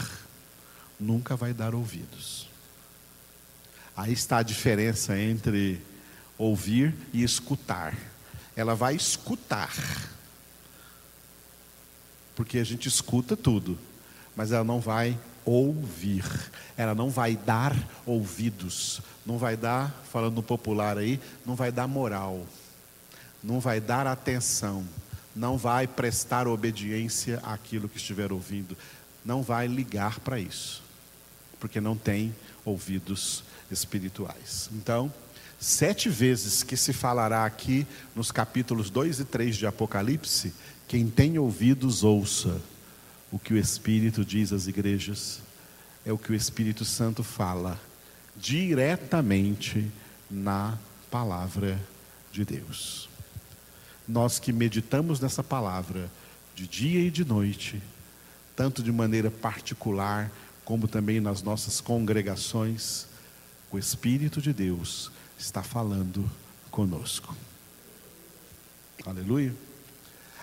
nunca 1.00 1.36
vai 1.36 1.54
dar 1.54 1.74
ouvidos. 1.74 2.48
Aí 3.96 4.14
está 4.14 4.38
a 4.38 4.44
diferença 4.44 5.18
entre 5.18 5.82
ouvir 6.38 6.96
e 7.13 7.24
escutar. 7.24 7.96
Ela 8.56 8.75
vai 8.75 8.96
escutar, 8.96 9.74
porque 12.36 12.58
a 12.60 12.63
gente 12.63 12.88
escuta 12.88 13.36
tudo, 13.36 13.77
mas 14.36 14.51
ela 14.51 14.63
não 14.63 14.79
vai 14.79 15.17
ouvir, 15.46 16.25
ela 16.75 16.94
não 16.94 17.10
vai 17.10 17.36
dar 17.36 17.75
ouvidos, 18.06 19.01
não 19.25 19.38
vai 19.38 19.56
dar, 19.56 19.91
falando 20.12 20.36
no 20.36 20.44
popular 20.44 20.98
aí, 20.98 21.20
não 21.46 21.56
vai 21.56 21.72
dar 21.72 21.88
moral, 21.88 22.46
não 23.44 23.60
vai 23.60 23.79
dar 23.79 24.06
atenção, 24.08 24.86
não 25.36 25.58
vai 25.58 25.88
prestar 25.88 26.48
obediência 26.48 27.39
àquilo 27.44 27.88
que 27.88 27.98
estiver 27.98 28.32
ouvindo, 28.32 28.77
não 29.24 29.41
vai 29.41 29.67
ligar 29.67 30.20
para 30.20 30.39
isso, 30.39 30.84
porque 31.60 31.79
não 31.79 31.96
tem 31.96 32.36
ouvidos 32.65 33.44
espirituais. 33.72 34.70
Então, 34.74 35.13
sete 35.60 36.10
vezes 36.10 36.64
que 36.64 36.78
se 36.78 36.94
falará 36.94 37.46
aqui 37.46 37.86
nos 38.16 38.32
capítulos 38.32 38.90
2 38.90 39.20
e 39.20 39.26
3 39.26 39.56
de 39.56 39.66
Apocalipse, 39.66 40.54
quem 40.88 41.08
tem 41.10 41.38
ouvidos, 41.38 42.04
ouça 42.04 42.62
o 43.32 43.38
que 43.38 43.54
o 43.54 43.58
Espírito 43.58 44.24
diz 44.24 44.54
às 44.54 44.68
igrejas, 44.68 45.42
é 46.06 46.14
o 46.14 46.18
que 46.18 46.32
o 46.32 46.36
Espírito 46.36 46.86
Santo 46.86 47.24
fala 47.24 47.80
diretamente 48.36 49.92
na 50.30 50.78
palavra 51.12 51.80
de 52.32 52.46
Deus. 52.46 53.10
Nós 54.08 54.40
que 54.40 54.54
meditamos 54.54 55.20
nessa 55.20 55.44
palavra 55.44 56.10
de 56.56 56.68
dia 56.68 57.02
e 57.02 57.12
de 57.12 57.26
noite, 57.26 57.82
tanto 58.56 58.82
de 58.82 58.92
maneira 58.92 59.30
particular, 59.30 60.32
como 60.64 60.88
também 60.88 61.20
nas 61.20 61.44
nossas 61.44 61.82
congregações, 61.82 63.06
o 63.70 63.78
Espírito 63.78 64.42
de 64.42 64.54
Deus 64.54 65.12
está 65.38 65.62
falando 65.62 66.29
conosco. 66.72 67.36
Aleluia. 69.06 69.53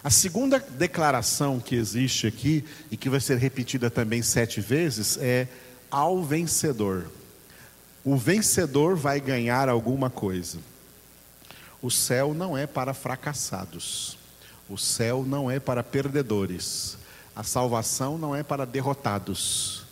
A 0.02 0.10
segunda 0.10 0.58
declaração 0.58 1.58
que 1.58 1.74
existe 1.74 2.26
aqui, 2.26 2.64
e 2.90 2.96
que 2.96 3.08
vai 3.08 3.20
ser 3.20 3.38
repetida 3.38 3.90
também 3.90 4.22
sete 4.22 4.60
vezes, 4.60 5.16
é 5.16 5.48
ao 5.90 6.22
vencedor. 6.22 7.10
O 8.04 8.16
vencedor 8.16 8.96
vai 8.96 9.18
ganhar 9.18 9.68
alguma 9.68 10.11
coisa. 10.11 10.59
O 11.80 11.90
céu 11.90 12.35
não 12.35 12.57
é 12.57 12.66
para 12.66 12.92
fracassados. 12.92 14.18
O 14.68 14.76
céu 14.76 15.24
não 15.26 15.50
é 15.50 15.59
para 15.59 15.83
perdedores. 15.83 16.98
A 17.35 17.42
salvação 17.42 18.18
não 18.18 18.35
é 18.35 18.42
para 18.42 18.66
derrotados. 18.66 19.85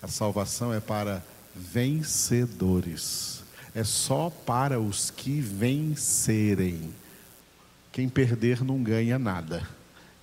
A 0.00 0.08
salvação 0.08 0.72
é 0.72 0.80
para 0.80 1.22
vencedores. 1.54 3.37
É 3.78 3.84
só 3.84 4.28
para 4.28 4.80
os 4.80 5.08
que 5.08 5.40
vencerem. 5.40 6.92
Quem 7.92 8.08
perder 8.08 8.64
não 8.64 8.82
ganha 8.82 9.20
nada. 9.20 9.62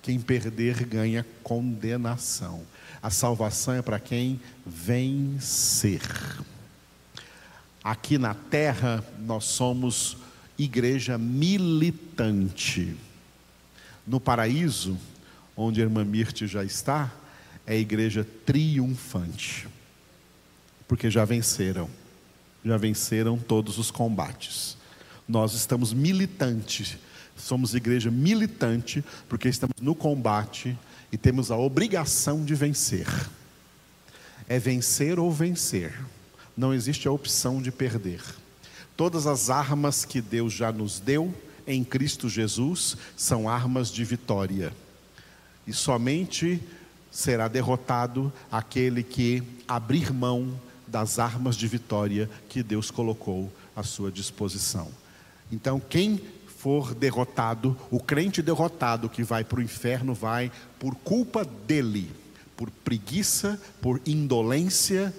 Quem 0.02 0.20
perder 0.20 0.84
ganha 0.84 1.24
condenação. 1.42 2.66
A 3.02 3.08
salvação 3.08 3.72
é 3.72 3.80
para 3.80 3.98
quem 3.98 4.38
vencer. 4.66 6.02
Aqui 7.82 8.18
na 8.18 8.34
terra, 8.34 9.02
nós 9.20 9.44
somos 9.44 10.18
igreja 10.58 11.16
militante. 11.16 12.94
No 14.06 14.20
paraíso, 14.20 14.98
onde 15.56 15.80
a 15.80 15.84
irmã 15.84 16.04
Mirte 16.04 16.46
já 16.46 16.62
está, 16.62 17.10
é 17.66 17.74
igreja 17.74 18.22
triunfante. 18.44 19.66
Porque 20.86 21.10
já 21.10 21.24
venceram. 21.24 21.88
Já 22.66 22.76
venceram 22.76 23.38
todos 23.38 23.78
os 23.78 23.90
combates. 23.90 24.76
Nós 25.26 25.54
estamos 25.54 25.94
militantes 25.94 26.98
somos 27.36 27.74
igreja 27.74 28.10
militante, 28.10 29.04
porque 29.28 29.48
estamos 29.48 29.76
no 29.80 29.94
combate 29.94 30.76
e 31.12 31.18
temos 31.18 31.50
a 31.50 31.56
obrigação 31.56 32.44
de 32.44 32.54
vencer. 32.54 33.06
É 34.48 34.58
vencer 34.58 35.18
ou 35.18 35.30
vencer, 35.30 35.92
não 36.56 36.72
existe 36.72 37.06
a 37.06 37.12
opção 37.12 37.60
de 37.60 37.70
perder. 37.70 38.22
Todas 38.96 39.26
as 39.26 39.50
armas 39.50 40.04
que 40.04 40.20
Deus 40.20 40.52
já 40.52 40.72
nos 40.72 40.98
deu 40.98 41.34
em 41.66 41.84
Cristo 41.84 42.28
Jesus 42.28 42.96
são 43.16 43.48
armas 43.48 43.90
de 43.90 44.04
vitória, 44.04 44.72
e 45.66 45.72
somente 45.72 46.62
será 47.10 47.48
derrotado 47.48 48.32
aquele 48.50 49.02
que 49.02 49.42
abrir 49.66 50.12
mão 50.12 50.58
das 50.86 51.18
armas 51.18 51.56
de 51.56 51.66
vitória 51.66 52.30
que 52.48 52.62
Deus 52.62 52.90
colocou 52.90 53.52
à 53.74 53.82
sua 53.82 54.10
disposição. 54.10 54.88
Então, 55.50 55.80
quem 55.80 56.20
for 56.46 56.94
derrotado, 56.94 57.76
o 57.90 58.00
crente 58.00 58.42
derrotado 58.42 59.08
que 59.08 59.22
vai 59.22 59.44
para 59.44 59.60
o 59.60 59.62
inferno 59.62 60.14
vai 60.14 60.50
por 60.78 60.94
culpa 60.96 61.44
dele, 61.44 62.10
por 62.56 62.70
preguiça, 62.70 63.60
por 63.80 64.00
indolência 64.06 65.14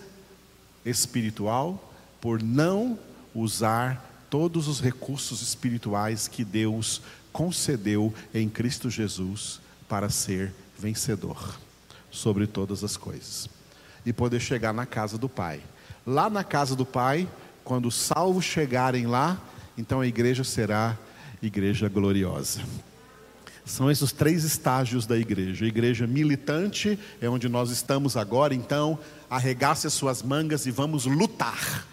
espiritual, 0.86 1.93
por 2.19 2.41
não 2.41 2.97
usar 3.34 4.25
todos 4.30 4.67
os 4.67 4.82
recursos 4.82 5.41
espirituais 5.41 6.27
que 6.27 6.43
Deus 6.43 7.01
concedeu 7.32 8.13
em 8.34 8.49
Cristo 8.49 8.89
Jesus 8.89 9.62
para 9.88 10.10
ser 10.10 10.53
vencedor 10.77 11.60
sobre 12.12 12.47
todas 12.47 12.84
as 12.84 12.97
coisas 12.97 13.57
e 14.08 14.13
poder 14.13 14.39
chegar 14.39 14.74
na 14.74 14.86
casa 14.86 15.17
do 15.17 15.28
Pai. 15.28 15.60
Lá 16.06 16.30
na 16.30 16.41
casa 16.41 16.78
do 16.78 16.86
Pai, 16.86 17.28
quando 17.62 17.88
os 17.88 17.96
salvos 17.96 18.46
chegarem 18.46 19.06
lá, 19.06 19.38
então 19.78 20.00
a 20.00 20.08
igreja 20.08 20.46
será 20.46 20.98
igreja 21.41 21.89
gloriosa. 21.89 22.62
São 23.65 23.91
esses 23.91 24.13
três 24.13 24.46
estágios 24.46 25.06
da 25.06 25.17
igreja. 25.17 25.65
A 25.65 25.67
igreja 25.67 26.08
militante 26.08 26.98
é 27.20 27.28
onde 27.28 27.50
nós 27.50 27.70
estamos 27.70 28.15
agora, 28.15 28.56
então 28.56 28.98
arregace 29.30 29.86
as 29.86 29.93
suas 29.93 30.24
mangas 30.24 30.65
e 30.65 30.72
vamos 30.72 31.06
lutar. 31.06 31.86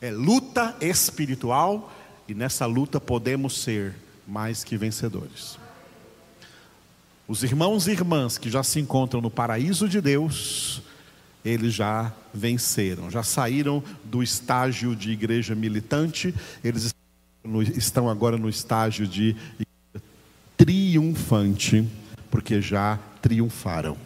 É 0.00 0.10
luta 0.10 0.74
espiritual 0.80 1.92
e 2.26 2.34
nessa 2.34 2.66
luta 2.66 3.00
podemos 3.00 3.62
ser 3.62 3.94
mais 4.26 4.64
que 4.64 4.76
vencedores. 4.76 5.56
Os 7.28 7.44
irmãos 7.44 7.86
e 7.86 7.92
irmãs 7.92 8.36
que 8.38 8.50
já 8.50 8.64
se 8.64 8.80
encontram 8.80 9.20
no 9.20 9.30
paraíso 9.30 9.88
de 9.88 10.00
Deus, 10.00 10.82
eles 11.44 11.74
já 11.74 12.12
venceram, 12.32 13.10
já 13.10 13.22
saíram 13.22 13.82
do 14.04 14.22
estágio 14.22 14.94
de 14.94 15.10
igreja 15.10 15.54
militante, 15.54 16.34
eles 16.62 16.94
estão 17.76 18.08
agora 18.08 18.36
no 18.36 18.48
estágio 18.48 19.06
de 19.06 19.36
triunfante, 20.56 21.88
porque 22.30 22.60
já 22.60 22.98
triunfaram. 23.22 23.96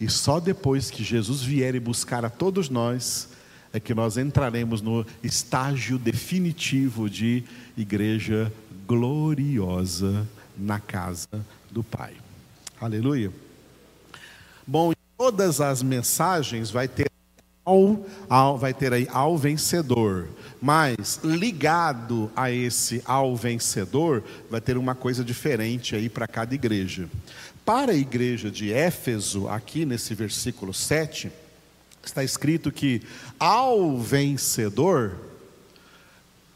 E 0.00 0.08
só 0.08 0.38
depois 0.38 0.90
que 0.90 1.02
Jesus 1.02 1.42
vier 1.42 1.74
e 1.74 1.80
buscar 1.80 2.24
a 2.24 2.30
todos 2.30 2.68
nós, 2.68 3.28
é 3.72 3.80
que 3.80 3.92
nós 3.92 4.16
entraremos 4.16 4.80
no 4.80 5.04
estágio 5.22 5.98
definitivo 5.98 7.10
de 7.10 7.42
igreja 7.76 8.52
gloriosa 8.86 10.26
na 10.56 10.80
casa 10.80 11.28
do 11.70 11.82
Pai. 11.82 12.14
Aleluia. 12.80 13.32
Bom, 14.66 14.92
todas 15.28 15.60
as 15.60 15.82
mensagens 15.82 16.70
vai 16.70 16.88
ter 16.88 17.10
ao, 17.62 18.02
ao, 18.30 18.56
vai 18.56 18.72
ter 18.72 18.94
aí 18.94 19.06
ao 19.12 19.36
vencedor. 19.36 20.26
Mas 20.58 21.20
ligado 21.22 22.32
a 22.34 22.50
esse 22.50 23.02
ao 23.04 23.36
vencedor, 23.36 24.24
vai 24.50 24.58
ter 24.58 24.78
uma 24.78 24.94
coisa 24.94 25.22
diferente 25.22 25.94
aí 25.94 26.08
para 26.08 26.26
cada 26.26 26.54
igreja. 26.54 27.10
para 27.62 27.92
a 27.92 27.94
igreja 27.94 28.50
de 28.50 28.72
Éfeso, 28.72 29.46
aqui 29.48 29.84
nesse 29.84 30.14
versículo 30.14 30.72
7, 30.72 31.30
está 32.02 32.24
escrito 32.24 32.72
que 32.72 33.02
ao 33.38 33.98
vencedor, 33.98 35.14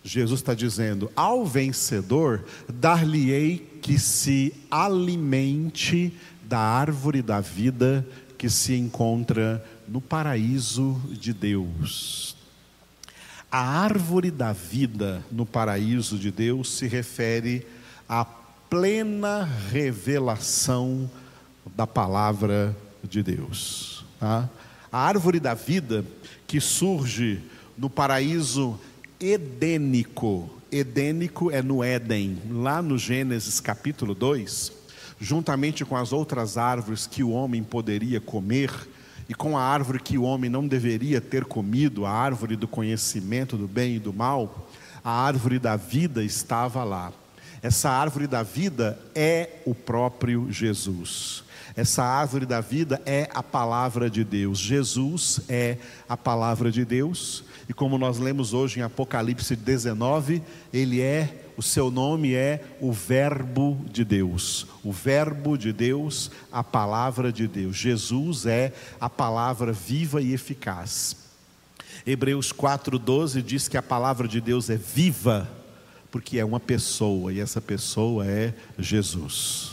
Jesus 0.03 0.41
está 0.41 0.55
dizendo: 0.55 1.13
ao 1.15 1.45
vencedor, 1.45 2.43
dar-lhe-ei 2.73 3.59
que 3.83 3.99
se 3.99 4.55
alimente 4.71 6.15
da 6.53 6.59
árvore 6.59 7.23
da 7.23 7.41
vida 7.41 8.07
que 8.43 8.51
se 8.51 8.75
encontra 8.75 9.65
no 9.87 10.01
paraíso 10.01 11.01
de 11.13 11.33
Deus. 11.33 12.35
A 13.49 13.61
árvore 13.61 14.33
da 14.33 14.53
vida 14.53 15.25
no 15.31 15.47
paraíso 15.47 16.19
de 16.19 16.33
Deus 16.33 16.73
se 16.73 16.89
refere 16.89 17.65
à 18.09 18.25
plena 18.25 19.49
revelação 19.71 21.09
da 21.77 21.87
palavra 21.87 22.77
de 23.09 23.23
Deus. 23.23 24.05
Tá? 24.19 24.51
A 24.91 24.99
árvore 24.99 25.39
da 25.39 25.55
vida 25.55 26.05
que 26.45 26.61
surge 26.61 27.41
no 27.79 27.89
paraíso 27.89 28.77
edênico. 29.21 30.51
Edênico 30.69 31.49
é 31.49 31.63
no 31.63 31.85
Éden, 31.85 32.43
lá 32.51 32.83
no 32.83 32.99
Gênesis 32.99 33.61
capítulo 33.61 34.17
2, 34.17 34.82
juntamente 35.23 35.85
com 35.85 35.97
as 35.97 36.13
outras 36.13 36.59
árvores 36.59 37.07
que 37.07 37.23
o 37.23 37.31
homem 37.31 37.63
poderia 37.63 38.21
comer, 38.21 38.73
e 39.29 39.35
com 39.35 39.57
a 39.57 39.63
árvore 39.63 40.01
que 40.01 40.19
o 40.19 40.25
homem 40.25 40.51
não 40.51 40.67
deveria 40.67 41.21
ter 41.21 41.45
comido, 41.45 42.05
a 42.05 42.11
árvore 42.11 42.57
do 42.57 42.67
conhecimento 42.67 43.57
do 43.57 43.69
bem 43.69 43.97
e 43.97 43.99
do 44.01 44.13
mal, 44.13 44.69
a 45.03 45.11
árvore 45.11 45.61
da 45.61 45.77
vida 45.77 46.25
estava 46.25 46.83
lá. 46.83 47.13
Essa 47.63 47.89
árvore 47.89 48.27
da 48.27 48.43
vida 48.43 48.99
é 49.15 49.61
o 49.65 49.75
próprio 49.75 50.51
Jesus. 50.51 51.45
Essa 51.77 52.03
árvore 52.03 52.45
da 52.45 52.61
vida 52.61 53.01
é 53.07 53.29
a 53.33 53.43
palavra 53.43 54.11
de 54.11 54.25
Deus. 54.25 54.59
Jesus 54.59 55.41
é 55.49 55.79
a 56.09 56.17
palavra 56.17 56.71
de 56.71 56.85
Deus. 56.85 57.45
E 57.69 57.73
como 57.73 57.97
nós 57.97 58.19
lemos 58.19 58.53
hoje 58.53 58.81
em 58.81 58.83
Apocalipse 58.83 59.55
19, 59.55 60.43
ele 60.73 61.01
é 61.01 61.42
o 61.57 61.62
seu 61.62 61.91
nome 61.91 62.35
é 62.35 62.65
o 62.81 62.93
Verbo 62.93 63.79
de 63.91 64.05
Deus. 64.05 64.67
O 64.83 64.93
Verbo 64.93 65.57
de 65.57 65.73
Deus, 65.73 66.31
a 66.51 66.65
palavra 66.65 67.33
de 67.33 67.47
Deus. 67.47 67.77
Jesus 67.77 68.47
é 68.47 68.73
a 69.01 69.09
palavra 69.09 69.73
viva 69.73 70.21
e 70.21 70.33
eficaz. 70.33 71.17
Hebreus 72.07 72.53
4,12 72.53 73.43
diz 73.43 73.69
que 73.69 73.77
a 73.77 73.83
palavra 73.83 74.27
de 74.27 74.41
Deus 74.41 74.71
é 74.71 74.77
viva, 74.77 75.49
porque 76.11 76.38
é 76.38 76.45
uma 76.45 76.61
pessoa, 76.61 77.33
e 77.33 77.41
essa 77.41 77.61
pessoa 77.61 78.27
é 78.27 78.55
Jesus. 78.79 79.73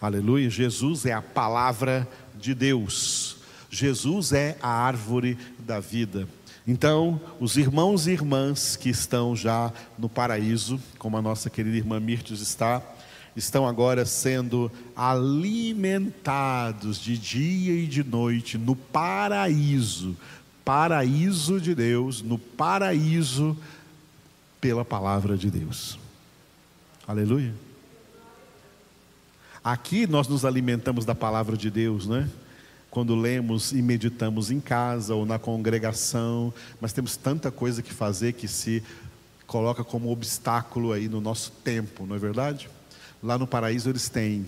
Aleluia. 0.00 0.50
Jesus 0.50 1.06
é 1.06 1.12
a 1.12 1.22
palavra 1.22 2.08
de 2.34 2.54
Deus. 2.54 3.36
Jesus 3.70 4.32
é 4.32 4.56
a 4.60 4.68
árvore 4.68 5.38
da 5.58 5.80
vida. 5.80 6.28
Então, 6.66 7.20
os 7.38 7.56
irmãos 7.56 8.06
e 8.06 8.12
irmãs 8.12 8.74
que 8.74 8.88
estão 8.88 9.36
já 9.36 9.70
no 9.98 10.08
paraíso, 10.08 10.80
como 10.98 11.16
a 11.16 11.22
nossa 11.22 11.50
querida 11.50 11.76
irmã 11.76 12.00
Mirtes 12.00 12.40
está, 12.40 12.82
estão 13.36 13.66
agora 13.66 14.06
sendo 14.06 14.72
alimentados 14.96 16.98
de 16.98 17.18
dia 17.18 17.74
e 17.74 17.86
de 17.86 18.02
noite 18.02 18.56
no 18.56 18.74
paraíso, 18.74 20.16
paraíso 20.64 21.60
de 21.60 21.74
Deus, 21.74 22.22
no 22.22 22.38
paraíso 22.38 23.56
pela 24.58 24.84
palavra 24.84 25.36
de 25.36 25.50
Deus. 25.50 25.98
Aleluia. 27.06 27.54
Aqui 29.62 30.06
nós 30.06 30.28
nos 30.28 30.44
alimentamos 30.44 31.04
da 31.04 31.14
palavra 31.14 31.56
de 31.56 31.70
Deus, 31.70 32.06
não 32.06 32.16
é? 32.16 32.28
Quando 32.94 33.16
lemos 33.16 33.72
e 33.72 33.82
meditamos 33.82 34.52
em 34.52 34.60
casa 34.60 35.16
ou 35.16 35.26
na 35.26 35.36
congregação, 35.36 36.54
mas 36.80 36.92
temos 36.92 37.16
tanta 37.16 37.50
coisa 37.50 37.82
que 37.82 37.92
fazer 37.92 38.34
que 38.34 38.46
se 38.46 38.84
coloca 39.48 39.82
como 39.82 40.12
obstáculo 40.12 40.92
aí 40.92 41.08
no 41.08 41.20
nosso 41.20 41.50
tempo, 41.64 42.06
não 42.06 42.14
é 42.14 42.20
verdade? 42.20 42.70
Lá 43.20 43.36
no 43.36 43.48
paraíso 43.48 43.90
eles 43.90 44.08
têm 44.08 44.46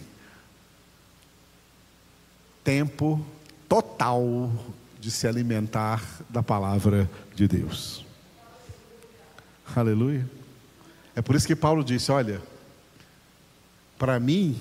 tempo 2.63 3.27
total 3.69 4.53
de 5.01 5.11
se 5.11 5.27
alimentar 5.27 6.05
da 6.31 6.41
palavra 6.41 7.11
de 7.35 7.49
Deus. 7.49 8.07
Aleluia. 9.75 10.25
É 11.17 11.21
por 11.21 11.35
isso 11.35 11.49
que 11.49 11.57
Paulo 11.57 11.83
disse: 11.83 12.13
Olha, 12.13 12.41
para 13.99 14.21
mim, 14.21 14.57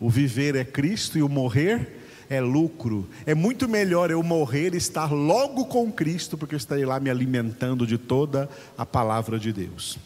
o 0.00 0.08
viver 0.08 0.56
é 0.56 0.64
Cristo 0.64 1.18
e 1.18 1.22
o 1.22 1.28
morrer 1.28 1.97
é 2.28 2.40
lucro. 2.40 3.08
É 3.26 3.34
muito 3.34 3.68
melhor 3.68 4.10
eu 4.10 4.22
morrer 4.22 4.74
e 4.74 4.76
estar 4.76 5.12
logo 5.12 5.66
com 5.66 5.90
Cristo, 5.90 6.36
porque 6.36 6.54
eu 6.54 6.58
estarei 6.58 6.84
lá 6.84 7.00
me 7.00 7.10
alimentando 7.10 7.86
de 7.86 7.98
toda 7.98 8.48
a 8.76 8.84
palavra 8.84 9.38
de 9.38 9.52
Deus. 9.52 9.98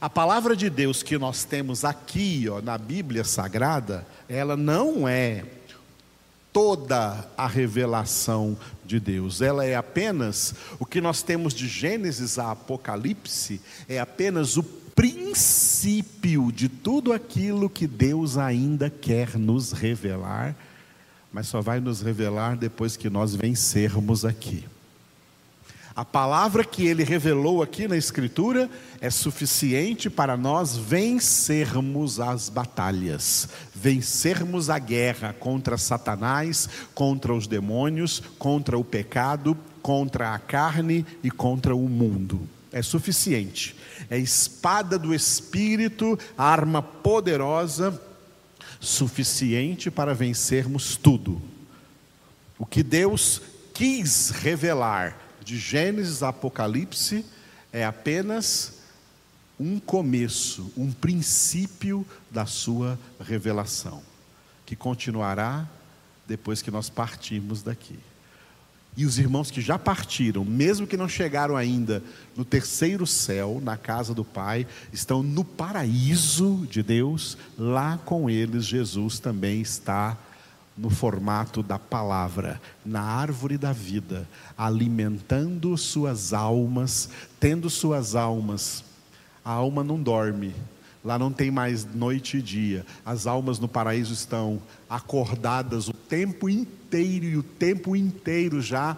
A 0.00 0.10
palavra 0.10 0.56
de 0.56 0.68
Deus 0.68 1.02
que 1.02 1.16
nós 1.16 1.44
temos 1.44 1.84
aqui, 1.84 2.46
ó, 2.50 2.60
na 2.60 2.76
Bíblia 2.76 3.24
Sagrada, 3.24 4.06
ela 4.28 4.56
não 4.56 5.06
é 5.06 5.44
toda 6.52 7.28
a 7.36 7.46
revelação 7.46 8.56
de 8.84 8.98
Deus. 8.98 9.42
Ela 9.42 9.64
é 9.64 9.76
apenas 9.76 10.54
o 10.78 10.86
que 10.86 11.00
nós 11.00 11.22
temos 11.22 11.54
de 11.54 11.68
Gênesis 11.68 12.38
a 12.38 12.52
Apocalipse, 12.52 13.60
é 13.88 14.00
apenas 14.00 14.56
o 14.56 14.62
princípio 14.62 16.50
de 16.50 16.70
tudo 16.70 17.12
aquilo 17.12 17.68
que 17.68 17.86
Deus 17.86 18.38
ainda 18.38 18.88
quer 18.88 19.36
nos 19.36 19.72
revelar 19.72 20.56
mas 21.36 21.48
só 21.48 21.60
vai 21.60 21.80
nos 21.80 22.00
revelar 22.00 22.56
depois 22.56 22.96
que 22.96 23.10
nós 23.10 23.36
vencermos 23.36 24.24
aqui. 24.24 24.64
A 25.94 26.02
palavra 26.02 26.64
que 26.64 26.86
ele 26.86 27.04
revelou 27.04 27.62
aqui 27.62 27.86
na 27.86 27.94
Escritura 27.94 28.70
é 29.02 29.10
suficiente 29.10 30.08
para 30.08 30.34
nós 30.34 30.78
vencermos 30.78 32.20
as 32.20 32.48
batalhas, 32.48 33.50
vencermos 33.74 34.70
a 34.70 34.78
guerra 34.78 35.34
contra 35.38 35.76
Satanás, 35.76 36.70
contra 36.94 37.34
os 37.34 37.46
demônios, 37.46 38.22
contra 38.38 38.78
o 38.78 38.82
pecado, 38.82 39.54
contra 39.82 40.32
a 40.32 40.38
carne 40.38 41.04
e 41.22 41.30
contra 41.30 41.76
o 41.76 41.86
mundo. 41.86 42.48
É 42.72 42.80
suficiente. 42.80 43.76
É 44.08 44.18
espada 44.18 44.98
do 44.98 45.14
Espírito, 45.14 46.18
arma 46.38 46.80
poderosa 46.80 48.05
suficiente 48.80 49.90
para 49.90 50.14
vencermos 50.14 50.96
tudo. 50.96 51.40
O 52.58 52.64
que 52.64 52.82
Deus 52.82 53.42
quis 53.74 54.30
revelar 54.30 55.18
de 55.44 55.58
Gênesis 55.58 56.22
a 56.22 56.28
Apocalipse 56.28 57.24
é 57.72 57.84
apenas 57.84 58.80
um 59.58 59.78
começo, 59.78 60.70
um 60.76 60.92
princípio 60.92 62.06
da 62.30 62.46
sua 62.46 62.98
revelação, 63.20 64.02
que 64.64 64.76
continuará 64.76 65.68
depois 66.26 66.60
que 66.60 66.70
nós 66.70 66.90
partirmos 66.90 67.62
daqui. 67.62 67.98
E 68.96 69.04
os 69.04 69.18
irmãos 69.18 69.50
que 69.50 69.60
já 69.60 69.78
partiram, 69.78 70.42
mesmo 70.42 70.86
que 70.86 70.96
não 70.96 71.06
chegaram 71.06 71.54
ainda 71.54 72.02
no 72.34 72.44
terceiro 72.44 73.06
céu, 73.06 73.60
na 73.62 73.76
casa 73.76 74.14
do 74.14 74.24
Pai, 74.24 74.66
estão 74.90 75.22
no 75.22 75.44
paraíso 75.44 76.66
de 76.70 76.82
Deus, 76.82 77.36
lá 77.58 77.98
com 77.98 78.30
eles 78.30 78.64
Jesus 78.64 79.18
também 79.18 79.60
está 79.60 80.16
no 80.76 80.88
formato 80.88 81.62
da 81.62 81.78
palavra, 81.78 82.60
na 82.84 83.02
árvore 83.02 83.58
da 83.58 83.72
vida, 83.72 84.28
alimentando 84.56 85.76
suas 85.76 86.32
almas, 86.32 87.08
tendo 87.40 87.68
suas 87.68 88.14
almas. 88.14 88.84
A 89.44 89.52
alma 89.52 89.84
não 89.84 90.02
dorme, 90.02 90.54
Lá 91.06 91.16
não 91.16 91.32
tem 91.32 91.52
mais 91.52 91.84
noite 91.84 92.38
e 92.38 92.42
dia. 92.42 92.84
As 93.04 93.28
almas 93.28 93.60
no 93.60 93.68
paraíso 93.68 94.12
estão 94.12 94.60
acordadas 94.90 95.86
o 95.86 95.92
tempo 95.92 96.48
inteiro 96.48 97.26
e 97.26 97.36
o 97.36 97.44
tempo 97.44 97.94
inteiro 97.94 98.60
já 98.60 98.96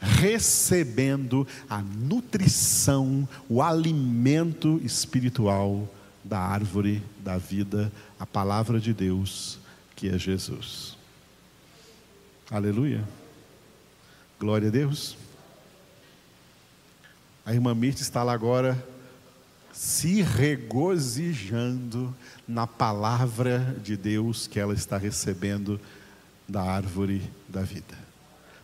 recebendo 0.00 1.46
a 1.70 1.80
nutrição, 1.80 3.26
o 3.48 3.62
alimento 3.62 4.80
espiritual 4.82 5.88
da 6.24 6.40
árvore 6.40 7.00
da 7.20 7.38
vida, 7.38 7.92
a 8.18 8.26
palavra 8.26 8.80
de 8.80 8.92
Deus, 8.92 9.60
que 9.94 10.08
é 10.08 10.18
Jesus. 10.18 10.98
Aleluia. 12.50 13.04
Glória 14.40 14.66
a 14.66 14.72
Deus. 14.72 15.16
A 17.44 17.54
irmã 17.54 17.76
Mirta 17.76 18.02
está 18.02 18.24
lá 18.24 18.32
agora 18.32 18.95
se 19.76 20.22
regozijando 20.22 22.16
na 22.48 22.66
palavra 22.66 23.76
de 23.84 23.94
Deus 23.94 24.46
que 24.46 24.58
ela 24.58 24.72
está 24.72 24.96
recebendo 24.96 25.78
da 26.48 26.62
árvore 26.62 27.20
da 27.46 27.60
vida. 27.60 27.94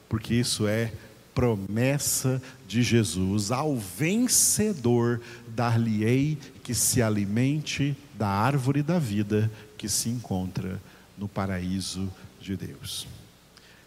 Porque 0.09 0.33
isso 0.33 0.66
é 0.66 0.90
promessa 1.35 2.40
de 2.66 2.83
Jesus: 2.83 3.53
ao 3.53 3.77
vencedor 3.77 5.20
dar-lhe-ei 5.48 6.38
que 6.64 6.75
se 6.75 7.03
alimente 7.03 7.94
da 8.14 8.29
árvore 8.29 8.83
da 8.83 8.98
vida 8.98 9.51
que 9.77 9.90
se 9.90 10.09
encontra 10.09 10.81
no 11.18 11.29
paraíso 11.29 12.11
de 12.40 12.57
Deus. 12.57 13.07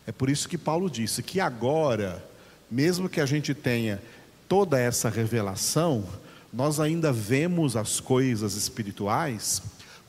É 0.05 0.11
por 0.11 0.29
isso 0.29 0.47
que 0.47 0.59
Paulo 0.59 0.91
disse 0.91 1.23
que 1.23 1.39
agora, 1.39 2.23
mesmo 2.69 3.09
que 3.09 3.19
a 3.19 3.25
gente 3.25 3.55
tenha 3.55 3.99
toda 4.47 4.79
essa 4.79 5.09
revelação, 5.09 6.05
nós 6.55 6.79
ainda 6.79 7.11
vemos 7.11 7.75
as 7.75 7.99
coisas 7.99 8.55
espirituais 8.55 9.61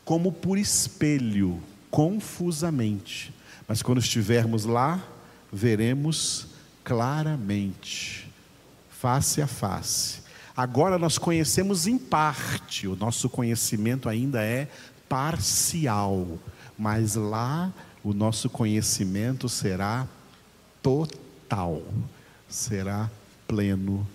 como 0.04 0.30
por 0.30 0.56
espelho, 0.56 1.60
confusamente. 1.90 3.34
Mas 3.66 3.82
quando 3.82 3.98
estivermos 3.98 4.64
lá, 4.64 5.02
veremos 5.52 6.46
claramente, 6.84 8.30
face 8.88 9.42
a 9.42 9.48
face. 9.48 10.20
Agora 10.56 10.96
nós 10.98 11.18
conhecemos 11.18 11.88
em 11.88 11.98
parte, 11.98 12.86
o 12.86 12.94
nosso 12.94 13.28
conhecimento 13.28 14.08
ainda 14.08 14.40
é 14.40 14.68
parcial, 15.08 16.38
mas 16.78 17.16
lá 17.16 17.72
o 18.04 18.14
nosso 18.14 18.48
conhecimento 18.48 19.48
será 19.48 20.06
total, 20.80 21.82
será 22.48 23.10
pleno 23.48 24.06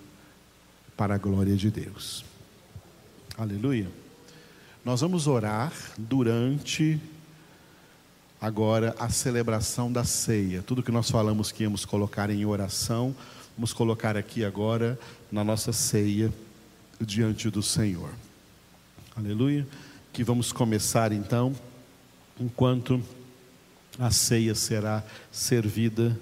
para 1.01 1.15
a 1.15 1.17
glória 1.17 1.55
de 1.55 1.71
Deus. 1.71 2.23
Aleluia. 3.35 3.89
Nós 4.85 5.01
vamos 5.01 5.25
orar 5.25 5.73
durante 5.97 7.01
agora 8.39 8.95
a 8.99 9.09
celebração 9.09 9.91
da 9.91 10.03
ceia. 10.03 10.61
Tudo 10.61 10.83
que 10.83 10.91
nós 10.91 11.09
falamos 11.09 11.51
que 11.51 11.63
íamos 11.63 11.85
colocar 11.85 12.29
em 12.29 12.45
oração, 12.45 13.15
vamos 13.57 13.73
colocar 13.73 14.15
aqui 14.15 14.45
agora 14.45 14.99
na 15.31 15.43
nossa 15.43 15.73
ceia 15.73 16.31
diante 16.99 17.49
do 17.49 17.63
Senhor. 17.63 18.11
Aleluia. 19.15 19.67
Que 20.13 20.23
vamos 20.23 20.51
começar 20.51 21.11
então, 21.11 21.51
enquanto 22.39 23.01
a 23.97 24.11
ceia 24.11 24.53
será 24.53 25.03
servida, 25.31 26.15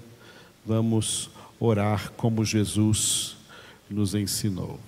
vamos 0.66 1.30
orar 1.60 2.14
como 2.14 2.46
Jesus 2.46 3.39
nos 3.90 4.14
ensinou. 4.16 4.80